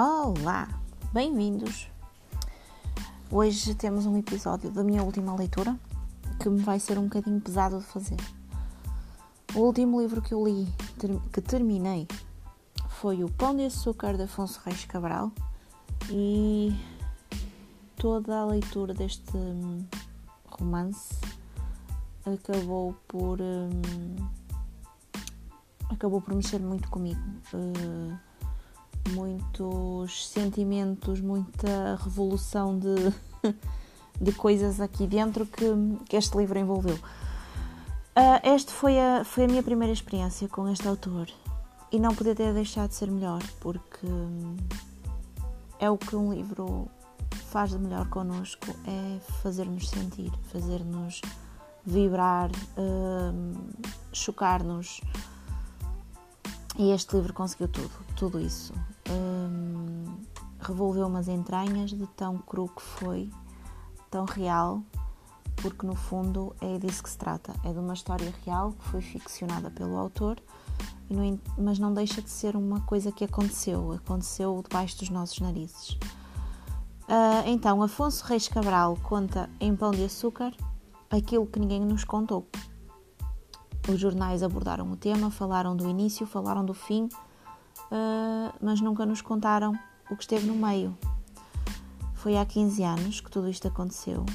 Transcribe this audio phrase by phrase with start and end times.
[0.00, 0.68] Olá,
[1.12, 1.88] bem-vindos.
[3.32, 5.76] Hoje temos um episódio da minha última leitura
[6.40, 8.16] que me vai ser um bocadinho pesado de fazer.
[9.56, 10.72] O último livro que eu li,
[11.32, 12.06] que terminei,
[12.90, 15.32] foi O Pão de Açúcar de Afonso Reis Cabral
[16.08, 16.72] e
[17.96, 19.84] toda a leitura deste hum,
[20.46, 21.16] romance
[22.24, 24.14] acabou por hum,
[25.90, 27.20] acabou por mexer muito comigo.
[27.52, 28.27] Uh,
[29.12, 32.94] muitos sentimentos, muita revolução de,
[34.20, 35.64] de coisas aqui dentro que,
[36.08, 36.96] que este livro envolveu.
[36.96, 41.28] Uh, este foi a, foi a minha primeira experiência com este autor
[41.92, 44.06] e não podia ter deixado de ser melhor, porque
[45.78, 46.88] é o que um livro
[47.50, 51.20] faz de melhor connosco, é fazer-nos sentir, fazer-nos
[51.84, 53.54] vibrar, uh,
[54.12, 55.00] chocar-nos.
[56.78, 58.72] E este livro conseguiu tudo, tudo isso.
[59.10, 60.16] Um,
[60.60, 63.30] Revolveu-me as entranhas de tão cru que foi,
[64.10, 64.82] tão real,
[65.56, 67.54] porque no fundo é disso que se trata.
[67.64, 70.40] É de uma história real que foi ficcionada pelo autor,
[71.56, 75.90] mas não deixa de ser uma coisa que aconteceu, aconteceu debaixo dos nossos narizes.
[77.08, 80.52] Uh, então, Afonso Reis Cabral conta em Pão de Açúcar
[81.08, 82.46] aquilo que ninguém nos contou.
[83.88, 89.22] Os jornais abordaram o tema, falaram do início, falaram do fim, uh, mas nunca nos
[89.22, 89.72] contaram
[90.10, 90.96] o que esteve no meio.
[92.12, 94.26] Foi há 15 anos que tudo isto aconteceu.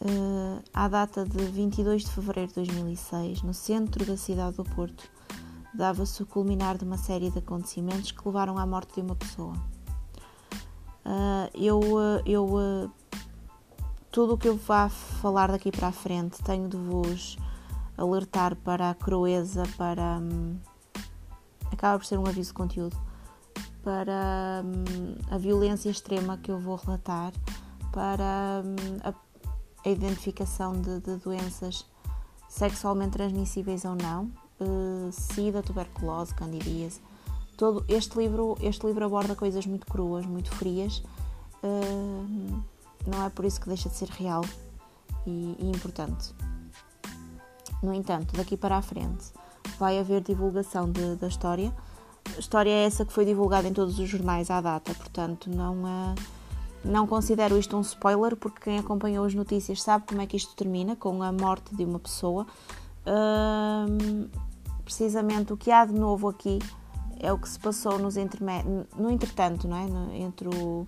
[0.00, 5.10] Uh, à data de 22 de fevereiro de 2006, no centro da cidade do Porto,
[5.74, 9.54] dava-se o culminar de uma série de acontecimentos que levaram à morte de uma pessoa.
[11.04, 11.80] Uh, eu,
[12.24, 12.92] eu
[14.12, 17.36] tudo o que eu vá falar daqui para a frente tenho de vos
[17.98, 20.18] alertar para a crueza, para.
[20.22, 20.56] Hum,
[21.70, 22.96] acaba por ser um aviso de conteúdo,
[23.82, 27.32] para hum, a violência extrema que eu vou relatar,
[27.92, 29.12] para hum, a,
[29.84, 31.84] a, identificação de, de, doenças
[32.48, 37.00] sexualmente transmissíveis ou não, uh, sida, tuberculose, candidíase.
[37.56, 41.02] Todo este livro, este livro aborda coisas muito cruas, muito frias.
[41.62, 42.62] Uh,
[43.06, 44.44] não é por isso que deixa de ser real
[45.26, 46.32] e, e importante.
[47.82, 49.32] No entanto, daqui para a frente
[49.78, 51.72] vai haver divulgação de, da história.
[52.36, 55.84] A história é essa que foi divulgada em todos os jornais à data, portanto, não,
[55.84, 56.14] uh,
[56.84, 60.54] não considero isto um spoiler, porque quem acompanhou as notícias sabe como é que isto
[60.54, 62.46] termina com a morte de uma pessoa.
[63.06, 64.28] Uh,
[64.84, 66.58] precisamente o que há de novo aqui
[67.20, 68.14] é o que se passou nos
[68.96, 69.86] no entretanto, não é?
[69.86, 70.86] No, entre o,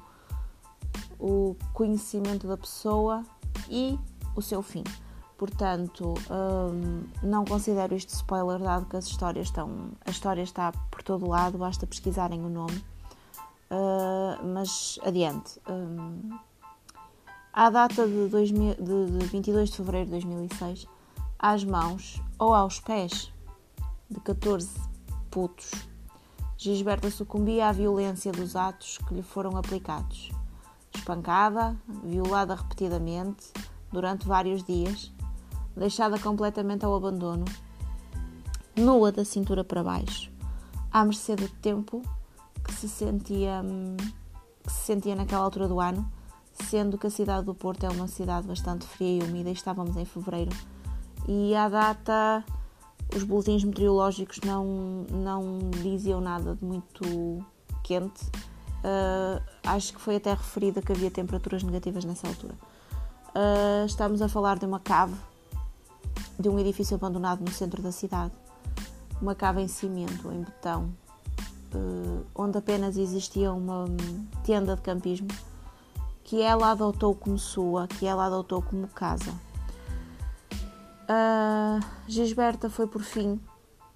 [1.19, 3.25] o conhecimento da pessoa
[3.69, 3.99] e
[4.35, 4.85] o seu fim.
[5.41, 9.93] Portanto, hum, não considero isto spoiler, dado que as histórias estão.
[10.05, 12.77] A história está por todo lado, basta pesquisarem o nome.
[13.71, 15.59] Uh, mas adiante.
[15.67, 16.39] Um,
[17.55, 20.87] à data de, 2000, de, de 22 de fevereiro de 2006,
[21.39, 23.33] às mãos ou aos pés
[24.11, 24.69] de 14
[25.31, 25.71] putos,
[26.59, 30.31] Gisberta sucumbia à violência dos atos que lhe foram aplicados.
[30.95, 31.75] Espancada,
[32.05, 33.51] violada repetidamente
[33.91, 35.11] durante vários dias,
[35.77, 37.45] deixada completamente ao abandono,
[38.77, 40.31] nua da cintura para baixo,
[40.91, 42.03] à mercê do tempo
[42.65, 43.97] que se sentia, hum,
[44.63, 46.11] que se sentia naquela altura do ano,
[46.53, 49.97] sendo que a cidade do Porto é uma cidade bastante fria e úmida e estávamos
[49.97, 50.51] em fevereiro.
[51.29, 52.45] E à data
[53.15, 54.65] os boletins meteorológicos não,
[55.11, 57.45] não diziam nada de muito
[57.83, 58.25] quente.
[58.83, 62.55] Uh, acho que foi até referida que havia temperaturas negativas nessa altura.
[63.35, 65.15] Uh, estamos a falar de uma cave
[66.41, 68.33] de um edifício abandonado no centro da cidade,
[69.21, 70.91] uma cava em cimento, em betão,
[71.75, 73.85] uh, onde apenas existia uma
[74.43, 75.29] tenda de campismo
[76.25, 79.33] que ela adotou como sua, que ela adotou como casa.
[81.11, 83.39] Uh, Gisberta foi por fim,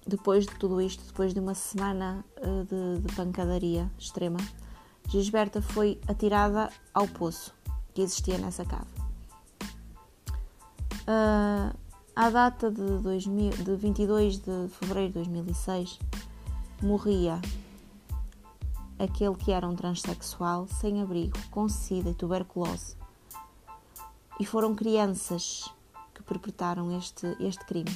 [0.05, 4.39] depois de tudo isto, depois de uma semana uh, de, de pancadaria extrema,
[5.07, 7.53] Gisberta foi atirada ao poço
[7.93, 8.87] que existia nessa cava.
[11.07, 11.84] Uh,
[12.15, 15.99] à data de, 2000, de 22 de fevereiro de 2006,
[16.81, 17.41] morria
[18.97, 22.95] aquele que era um transexual sem abrigo, com sida e tuberculose.
[24.39, 25.69] E foram crianças
[26.13, 27.91] que perpetraram este, este crime.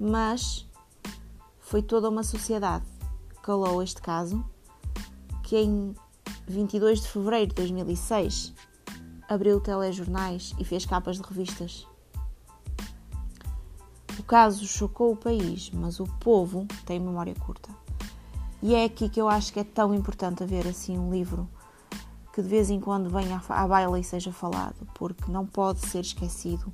[0.00, 0.66] Mas
[1.60, 2.86] foi toda uma sociedade
[3.28, 4.42] que calou este caso,
[5.42, 5.94] que em
[6.46, 8.54] 22 de fevereiro de 2006
[9.28, 11.86] abriu telejornais e fez capas de revistas
[14.22, 17.68] o caso chocou o país, mas o povo tem memória curta.
[18.62, 21.48] E é aqui que eu acho que é tão importante haver assim um livro
[22.32, 26.00] que de vez em quando venha à baila e seja falado, porque não pode ser
[26.00, 26.72] esquecido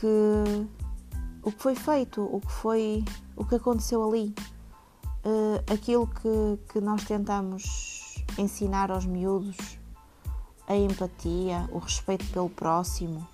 [0.00, 0.66] que
[1.42, 3.04] o que foi feito, o que foi,
[3.36, 4.34] o que aconteceu ali,
[5.26, 9.78] uh, aquilo que, que nós tentamos ensinar aos miúdos,
[10.66, 13.28] a empatia, o respeito pelo próximo,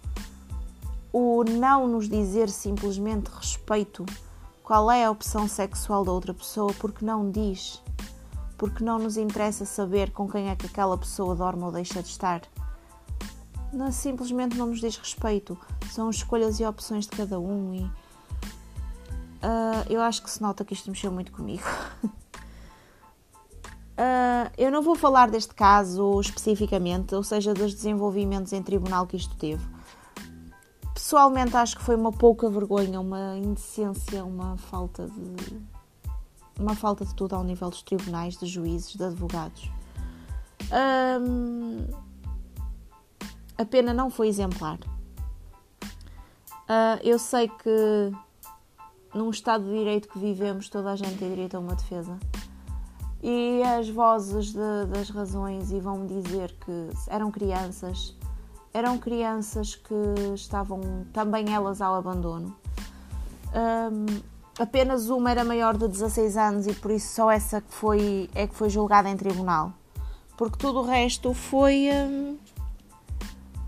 [1.12, 4.06] o não nos dizer simplesmente respeito
[4.62, 7.82] qual é a opção sexual da outra pessoa porque não diz,
[8.56, 12.08] porque não nos interessa saber com quem é que aquela pessoa dorme ou deixa de
[12.08, 12.42] estar.
[13.72, 15.58] Não, simplesmente não nos diz respeito.
[15.90, 17.82] São escolhas e opções de cada um e
[19.40, 21.64] uh, eu acho que se nota que isto mexeu muito comigo.
[22.04, 22.10] uh,
[24.58, 29.34] eu não vou falar deste caso especificamente, ou seja, dos desenvolvimentos em tribunal que isto
[29.36, 29.64] teve.
[31.10, 35.60] Pessoalmente acho que foi uma pouca vergonha, uma indecência, uma falta de
[36.56, 39.68] uma falta de tudo ao nível dos tribunais, de juízes, de advogados.
[43.58, 44.78] A pena não foi exemplar.
[45.82, 48.12] Uh, eu sei que
[49.12, 52.16] num Estado de Direito que vivemos, toda a gente tem direito a uma defesa.
[53.20, 58.16] E as vozes de, das razões e vão dizer que eram crianças,
[58.72, 59.94] eram crianças que
[60.34, 62.56] estavam também elas ao abandono.
[63.52, 64.20] Um,
[64.58, 68.46] apenas uma era maior de 16 anos e por isso só essa que foi, é
[68.46, 69.72] que foi julgada em tribunal.
[70.36, 72.38] Porque tudo o resto foi, hum,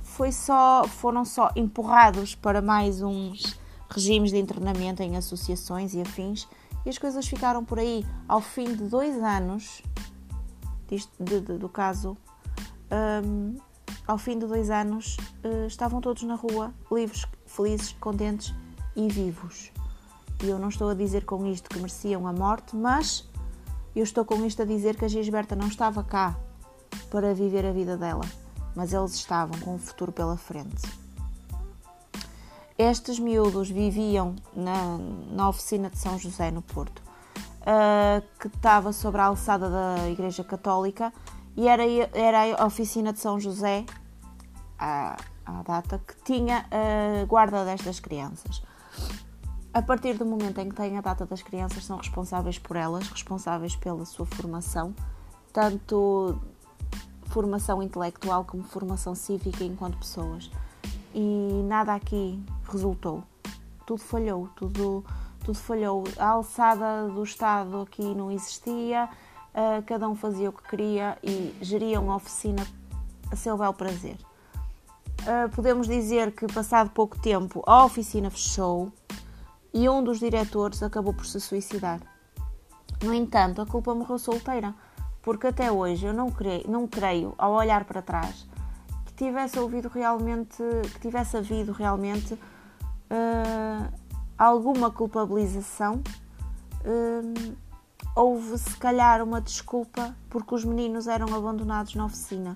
[0.03, 3.59] foi só, foram só empurrados para mais uns
[3.91, 6.49] regimes de internamento em associações e afins
[6.85, 8.07] e as coisas ficaram por aí.
[8.27, 9.83] Ao fim de dois anos
[10.89, 12.17] disto, de, de, do caso,
[13.25, 13.57] um,
[14.07, 18.55] ao fim de dois anos, uh, estavam todos na rua, livres, felizes, contentes
[18.97, 19.71] e vivos.
[20.43, 23.29] E eu não estou a dizer com isto que mereciam a morte, mas
[23.95, 26.37] eu estou com isto a dizer que a Gisberta não estava cá
[27.11, 28.25] para viver a vida dela,
[28.75, 30.83] mas eles estavam com o futuro pela frente.
[32.77, 34.99] Estes miúdos viviam na,
[35.31, 37.03] na oficina de São José, no Porto,
[37.61, 41.13] uh, que estava sobre a alçada da Igreja Católica,
[41.57, 41.83] e era,
[42.13, 43.85] era a oficina de São José,
[44.79, 48.63] à, à data, que tinha a guarda destas crianças
[49.75, 53.09] a partir do momento em que têm a data das crianças, são responsáveis por elas,
[53.09, 54.95] responsáveis pela sua formação,
[55.53, 56.39] tanto
[57.27, 60.51] formação intelectual como formação cívica enquanto pessoas.
[61.15, 63.25] E nada aqui resultou.
[63.87, 65.05] Tudo falhou, tudo,
[65.43, 66.05] tudo falhou.
[66.19, 69.09] A alçada do Estado aqui não existia,
[69.55, 72.67] uh, cada um fazia o que queria e geriam a oficina
[73.31, 74.17] a seu bel prazer.
[75.23, 78.93] Uh, podemos dizer que, passado pouco tempo, a oficina fechou
[79.73, 82.01] e um dos diretores acabou por se suicidar.
[83.03, 84.75] No entanto, a culpa morreu solteira,
[85.23, 88.47] porque até hoje eu não creio, não creio ao olhar para trás,
[89.07, 90.63] que tivesse ouvido realmente,
[90.95, 93.93] que tivesse havido realmente uh,
[94.37, 96.03] alguma culpabilização.
[96.85, 97.57] Uh,
[98.15, 102.55] houve se calhar uma desculpa porque os meninos eram abandonados na oficina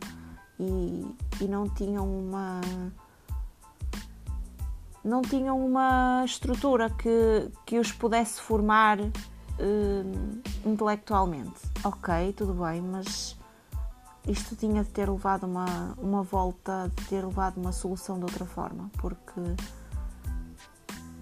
[0.58, 2.60] e, e não tinham uma
[5.06, 9.08] não tinham uma estrutura que, que os pudesse formar uh,
[10.68, 11.60] intelectualmente.
[11.84, 13.36] Ok, tudo bem, mas
[14.26, 18.44] isto tinha de ter levado uma, uma volta, de ter levado uma solução de outra
[18.44, 19.40] forma, porque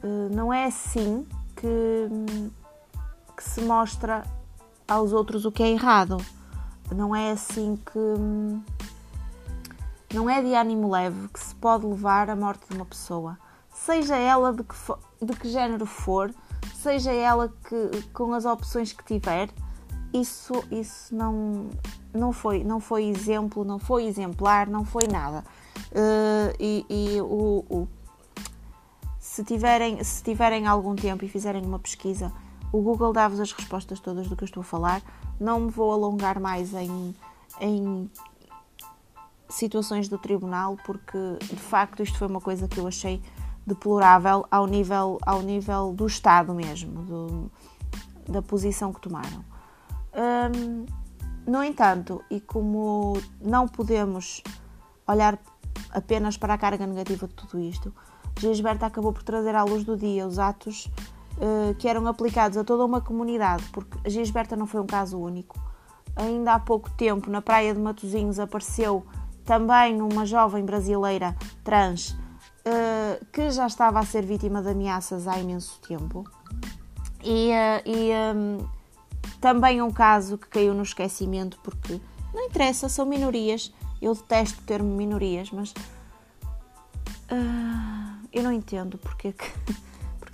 [0.03, 2.09] uh, não é assim que,
[3.37, 4.25] que se mostra
[4.87, 6.17] aos outros o que é errado.
[6.95, 7.99] Não é assim que.
[10.14, 13.37] Não é de ânimo leve que se pode levar à morte de uma pessoa
[13.85, 16.33] seja ela de que, for, de que género for,
[16.75, 19.50] seja ela que, com as opções que tiver,
[20.12, 21.69] isso, isso não,
[22.12, 25.45] não, foi, não foi exemplo, não foi exemplar, não foi nada.
[25.91, 27.88] Uh, e, e o, o,
[29.19, 32.33] se, tiverem, se tiverem algum tempo e fizerem uma pesquisa,
[32.75, 35.00] o Google dá-vos as respostas todas do que eu estou a falar.
[35.38, 37.14] Não me vou alongar mais em,
[37.61, 38.11] em
[39.49, 43.23] situações do tribunal, porque de facto isto foi uma coisa que eu achei
[43.64, 47.52] deplorável ao nível, ao nível do Estado mesmo, do,
[48.28, 49.45] da posição que tomaram.
[50.12, 50.85] Hum,
[51.47, 54.43] no entanto, e como não podemos
[55.07, 55.38] olhar
[55.90, 57.95] apenas para a carga negativa de tudo isto,
[58.37, 60.90] Gisberta acabou por trazer à luz do dia os atos
[61.38, 65.19] uh, que eram aplicados a toda uma comunidade, porque a Gisberta não foi um caso
[65.19, 65.59] único.
[66.17, 69.05] Ainda há pouco tempo, na praia de Matosinhos, apareceu
[69.45, 75.38] também uma jovem brasileira trans uh, que já estava a ser vítima de ameaças há
[75.38, 76.25] imenso tempo
[77.23, 78.67] e, uh, e um,
[79.41, 82.00] também um caso que caiu no esquecimento porque
[82.33, 83.73] não interessa, são minorias.
[84.03, 85.71] Eu detesto o termo minorias, mas
[87.31, 89.50] uh, eu não entendo porque é que,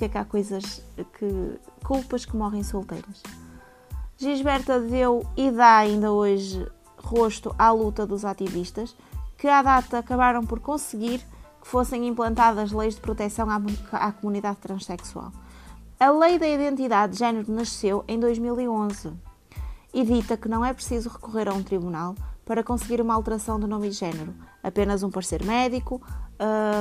[0.01, 0.83] porque é que há coisas
[1.19, 1.61] que.
[1.85, 3.23] culpas que morrem solteiras.
[4.17, 6.67] Gisberta deu e dá ainda hoje
[6.97, 8.97] rosto à luta dos ativistas,
[9.37, 11.19] que à data acabaram por conseguir
[11.61, 13.61] que fossem implantadas leis de proteção à,
[13.93, 15.33] à comunidade transexual.
[15.99, 19.13] A Lei da Identidade de Género nasceu em 2011
[19.93, 22.15] e dita que não é preciso recorrer a um tribunal
[22.47, 26.01] para conseguir uma alteração do nome e género, apenas um parecer médico.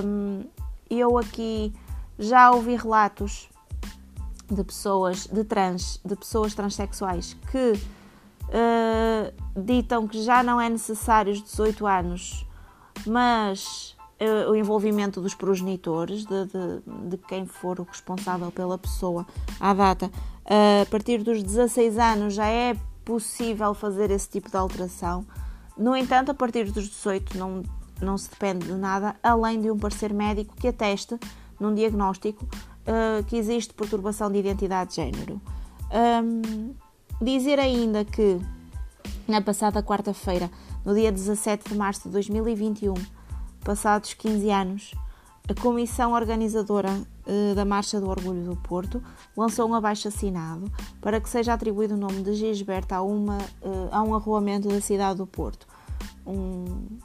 [0.05, 0.45] Um,
[0.89, 1.73] eu aqui
[2.19, 3.49] já ouvi relatos
[4.51, 7.73] de pessoas de trans, de pessoas transexuais que
[8.49, 12.45] uh, ditam que já não é necessário os 18 anos,
[13.07, 19.25] mas uh, o envolvimento dos progenitores, de, de, de, quem for o responsável pela pessoa
[19.59, 24.57] à data, uh, a partir dos 16 anos já é possível fazer esse tipo de
[24.57, 25.25] alteração.
[25.77, 27.63] No entanto, a partir dos 18 não,
[28.01, 31.17] não se depende de nada, além de um parecer médico que ateste,
[31.59, 35.41] num diagnóstico, uh, que existe perturbação de identidade de género.
[35.91, 36.73] Um,
[37.21, 38.39] dizer ainda que
[39.27, 40.49] na passada quarta-feira,
[40.83, 42.93] no dia 17 de março de 2021,
[43.63, 44.95] passados 15 anos,
[45.47, 49.01] a comissão organizadora uh, da Marcha do Orgulho do Porto
[49.35, 54.03] lançou um abaixo-assinado para que seja atribuído o nome de Gisberta a, uma, uh, a
[54.03, 55.67] um arruamento da cidade do Porto.
[56.25, 56.99] Um,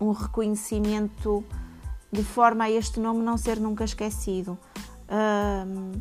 [0.00, 1.44] um reconhecimento
[2.12, 4.58] de forma a este nome não ser nunca esquecido.
[5.08, 6.00] Uh,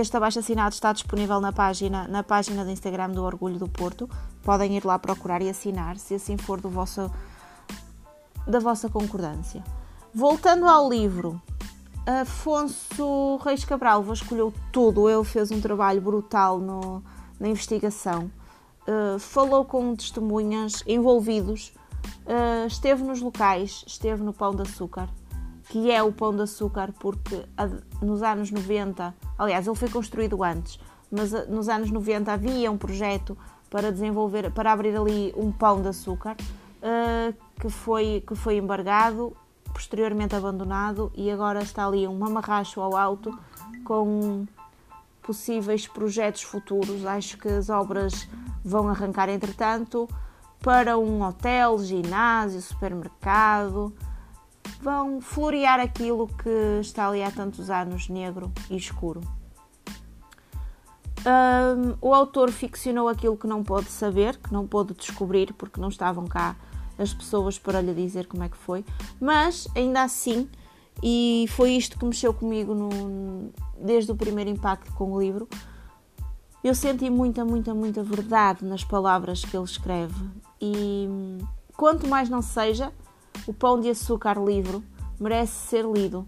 [0.00, 4.08] este abaixo-assinado está disponível na página, na página do Instagram do Orgulho do Porto.
[4.42, 7.10] Podem ir lá procurar e assinar, se assim for do vosso,
[8.46, 9.62] da vossa concordância.
[10.14, 11.40] Voltando ao livro,
[12.06, 17.02] Afonso Reis Cabral vasculhou tudo, ele fez um trabalho brutal no,
[17.38, 18.30] na investigação,
[18.88, 21.72] uh, falou com testemunhas envolvidos,
[22.26, 25.08] uh, esteve nos locais, esteve no Pão de Açúcar,
[25.68, 27.44] que é o Pão de Açúcar porque
[28.00, 30.78] nos anos 90, aliás, ele foi construído antes,
[31.10, 33.36] mas uh, nos anos 90 havia um projeto
[33.70, 36.36] para desenvolver, para abrir ali um pão de açúcar
[37.58, 39.34] que, foi, que foi embargado
[39.72, 43.36] posteriormente abandonado e agora está ali um mamarracho ao alto
[43.84, 44.46] com
[45.22, 47.04] possíveis projetos futuros.
[47.06, 48.28] Acho que as obras
[48.64, 50.08] vão arrancar entretanto
[50.62, 53.92] para um hotel, ginásio, supermercado.
[54.80, 59.20] Vão florear aquilo que está ali há tantos anos negro e escuro.
[61.24, 65.88] Um, o autor ficcionou aquilo que não pôde saber, que não pôde descobrir porque não
[65.88, 66.56] estavam cá
[66.98, 68.84] as pessoas para lhe dizer como é que foi,
[69.20, 70.48] mas ainda assim,
[71.02, 75.48] e foi isto que mexeu comigo no, desde o primeiro impacto com o livro,
[76.62, 80.14] eu senti muita, muita, muita verdade nas palavras que ele escreve.
[80.64, 81.08] E
[81.76, 82.92] quanto mais não seja,
[83.48, 84.80] o Pão de Açúcar livro
[85.18, 86.24] merece ser lido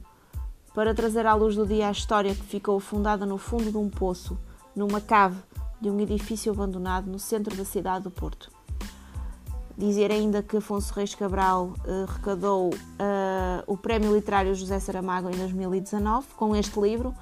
[0.75, 3.89] para trazer à luz do dia a história que ficou fundada no fundo de um
[3.89, 4.37] poço,
[4.75, 5.41] numa cave
[5.81, 8.51] de um edifício abandonado no centro da cidade do Porto.
[9.79, 15.37] Dizer ainda que Afonso Reis Cabral uh, recadou uh, o Prémio Literário José Saramago em
[15.37, 17.15] 2019 com este livro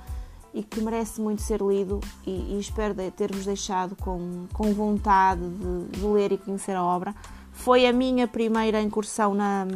[0.55, 5.41] e que merece muito ser lido e, e espero de ter-vos deixado com, com vontade
[5.41, 7.15] de, de, ler e conhecer a obra.
[7.53, 9.67] Foi a minha primeira incursão na,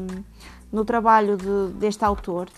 [0.71, 2.49] no trabalho de, deste autor,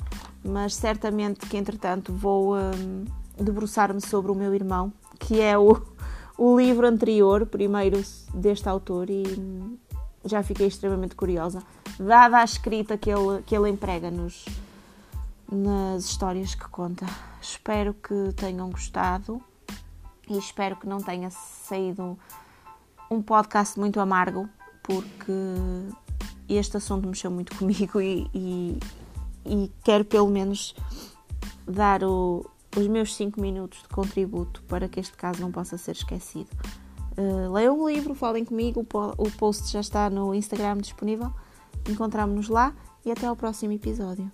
[0.45, 3.05] mas certamente que entretanto vou um,
[3.39, 5.81] debruçar-me sobre o meu irmão, que é o,
[6.37, 8.03] o livro anterior, primeiro
[8.35, 9.25] deste autor, e
[10.25, 11.63] já fiquei extremamente curiosa,
[11.99, 14.45] dada a escrita que ele, que ele emprega nos,
[15.51, 17.07] nas histórias que conta.
[17.41, 19.43] Espero que tenham gostado
[20.29, 22.19] e espero que não tenha saído
[23.11, 24.49] um podcast muito amargo,
[24.83, 25.33] porque
[26.49, 28.79] este assunto mexeu muito comigo e, e,
[29.45, 30.75] e quero pelo menos
[31.67, 32.45] dar o,
[32.77, 36.51] os meus 5 minutos de contributo para que este caso não possa ser esquecido.
[37.17, 38.87] Uh, leiam o livro, falem comigo,
[39.17, 41.33] o post já está no Instagram disponível.
[41.89, 42.75] Encontramos-nos lá
[43.05, 44.31] e até ao próximo episódio.